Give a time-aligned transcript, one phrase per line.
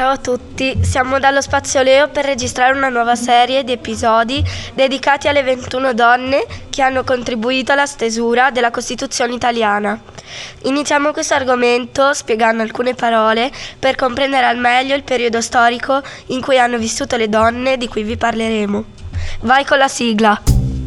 [0.00, 4.42] Ciao a tutti, siamo dallo Spazio Leo per registrare una nuova serie di episodi
[4.72, 10.00] dedicati alle 21 donne che hanno contribuito alla stesura della Costituzione italiana.
[10.62, 16.58] Iniziamo questo argomento spiegando alcune parole per comprendere al meglio il periodo storico in cui
[16.58, 18.84] hanno vissuto le donne di cui vi parleremo.
[19.40, 20.79] Vai con la sigla!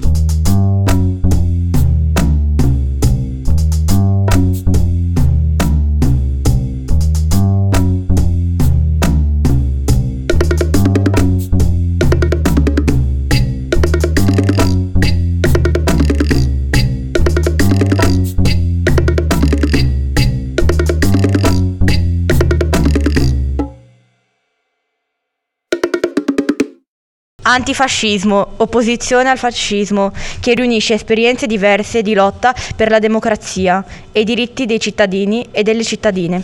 [27.53, 34.23] Antifascismo, opposizione al fascismo, che riunisce esperienze diverse di lotta per la democrazia e i
[34.23, 36.43] diritti dei cittadini e delle cittadine.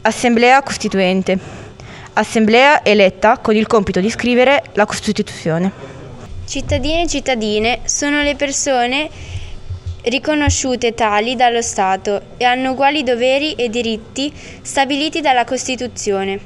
[0.00, 1.38] Assemblea Costituente.
[2.14, 5.70] Assemblea eletta con il compito di scrivere la Costituzione.
[6.46, 9.10] Cittadini e cittadine sono le persone
[10.04, 16.40] riconosciute tali dallo Stato e hanno uguali doveri e diritti stabiliti dalla Costituzione.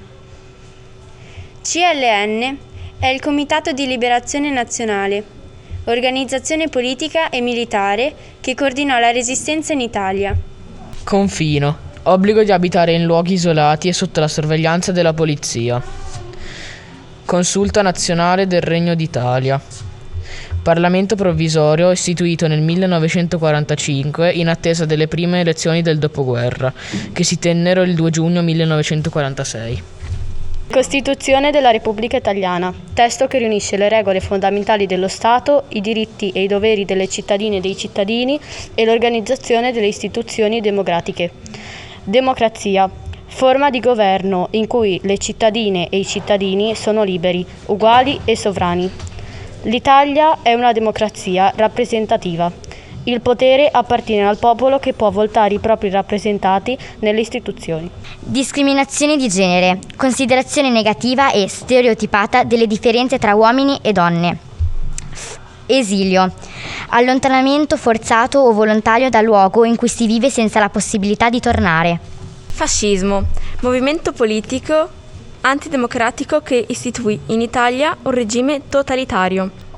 [1.63, 2.69] CLN
[3.01, 5.25] è il Comitato di Liberazione Nazionale,
[5.85, 10.37] organizzazione politica e militare che coordinò la resistenza in Italia.
[11.03, 11.89] Confino.
[12.03, 15.83] Obbligo di abitare in luoghi isolati e sotto la sorveglianza della polizia.
[17.25, 19.59] Consulta nazionale del Regno d'Italia.
[20.63, 26.71] Parlamento provvisorio istituito nel 1945 in attesa delle prime elezioni del dopoguerra,
[27.15, 29.83] che si tennero il 2 giugno 1946.
[30.71, 36.45] Costituzione della Repubblica Italiana, testo che riunisce le regole fondamentali dello Stato, i diritti e
[36.45, 38.39] i doveri delle cittadine e dei cittadini
[38.77, 41.33] e l'organizzazione delle istituzioni democratiche.
[42.05, 42.89] Democrazia,
[43.27, 48.89] forma di governo in cui le cittadine e i cittadini sono liberi, uguali e sovrani.
[49.63, 52.70] L'Italia è una democrazia rappresentativa
[53.05, 57.91] il potere appartiene al popolo che può votare i propri rappresentati nelle istituzioni.
[58.19, 64.39] Discriminazione di genere, considerazione negativa e stereotipata delle differenze tra uomini e donne.
[65.67, 66.33] Esilio,
[66.89, 71.99] allontanamento forzato o volontario dal luogo in cui si vive senza la possibilità di tornare.
[72.47, 73.25] Fascismo,
[73.61, 74.89] movimento politico
[75.43, 79.69] antidemocratico che istituì in Italia un regime totalitario.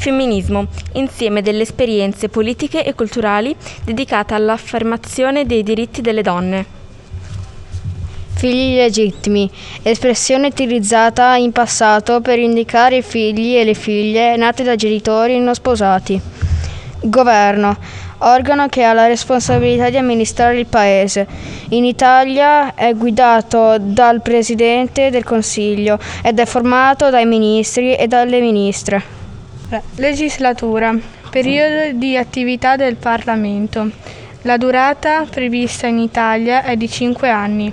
[0.00, 6.64] Femminismo, insieme delle esperienze politiche e culturali dedicate all'affermazione dei diritti delle donne.
[8.32, 9.50] Figli legittimi,
[9.82, 15.54] espressione utilizzata in passato per indicare i figli e le figlie nati da genitori non
[15.54, 16.18] sposati.
[17.02, 17.76] Governo,
[18.20, 21.26] organo che ha la responsabilità di amministrare il Paese.
[21.68, 28.40] In Italia è guidato dal Presidente del Consiglio ed è formato dai ministri e dalle
[28.40, 29.19] ministre.
[29.96, 30.96] Legislatura.
[31.30, 33.88] Periodo di attività del Parlamento.
[34.42, 37.72] La durata prevista in Italia è di 5 anni.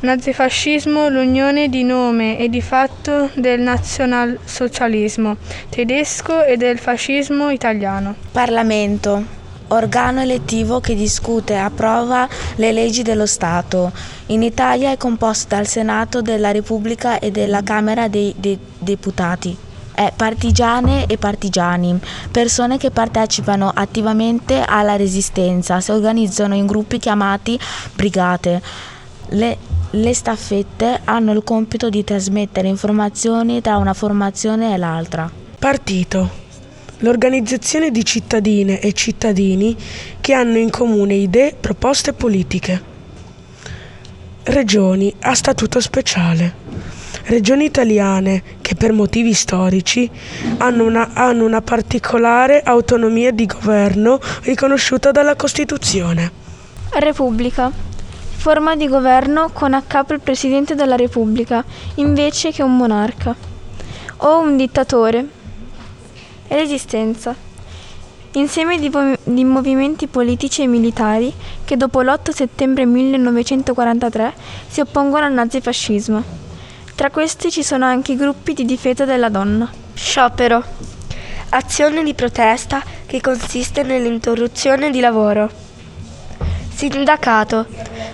[0.00, 5.36] Nazifascismo, l'unione di nome e di fatto del nazionalsocialismo
[5.68, 8.14] tedesco e del fascismo italiano.
[8.32, 9.24] Parlamento,
[9.68, 12.26] organo elettivo che discute e approva
[12.56, 13.92] le leggi dello Stato.
[14.26, 20.12] In Italia è composto dal Senato della Repubblica e dalla Camera dei, dei Deputati è
[20.14, 21.98] partigiane e partigiani,
[22.30, 27.58] persone che partecipano attivamente alla resistenza, si organizzano in gruppi chiamati
[27.94, 28.60] brigate.
[29.28, 29.56] Le,
[29.90, 35.30] le staffette hanno il compito di trasmettere informazioni tra una formazione e l'altra.
[35.58, 36.42] Partito.
[36.98, 39.76] L'organizzazione di cittadine e cittadini
[40.20, 42.92] che hanno in comune idee, proposte politiche.
[44.44, 46.63] Regioni a statuto speciale
[47.24, 50.10] regioni italiane che per motivi storici
[50.58, 56.42] hanno una, hanno una particolare autonomia di governo riconosciuta dalla Costituzione.
[56.90, 57.70] Repubblica.
[58.36, 61.64] Forma di governo con a capo il Presidente della Repubblica
[61.96, 63.34] invece che un monarca
[64.18, 65.26] o un dittatore.
[66.48, 67.34] Resistenza.
[68.32, 68.90] Insieme di,
[69.22, 71.32] di, movimenti politici e militari
[71.64, 74.34] che dopo l'8 settembre 1943
[74.68, 76.43] si oppongono al nazifascismo.
[77.04, 79.70] Tra questi ci sono anche i gruppi di difesa della donna.
[79.92, 80.64] Sciopero.
[81.50, 85.50] Azione di protesta che consiste nell'interruzione di lavoro.
[86.74, 87.66] Sindacato.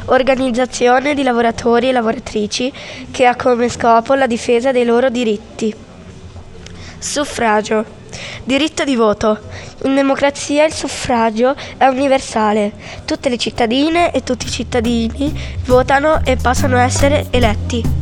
[0.06, 2.72] Organizzazione di lavoratori e lavoratrici
[3.12, 5.72] che ha come scopo la difesa dei loro diritti.
[6.98, 7.84] Suffragio.
[8.42, 9.38] Diritto di voto.
[9.84, 12.72] In democrazia il suffragio è universale.
[13.04, 15.32] Tutte le cittadine e tutti i cittadini
[15.64, 17.99] votano e passano a essere eletti.